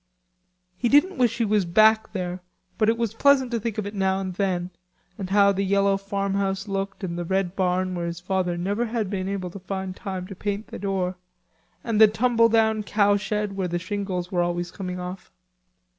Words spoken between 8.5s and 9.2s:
never had